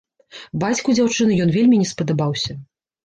Бацьку 0.61 0.95
дзяўчыны 0.97 1.37
ён 1.45 1.53
вельмі 1.59 1.81
не 1.85 1.93
спадабаўся. 1.93 2.51